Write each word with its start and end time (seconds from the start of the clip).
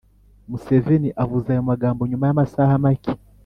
museveni 0.49 1.09
avuze 1.23 1.47
ayo 1.53 1.63
magambo 1.71 2.01
nyuma 2.09 2.25
y’amasaha 2.25 2.73
make 2.83 3.13